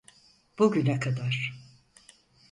[0.59, 1.53] Bugüne kadar.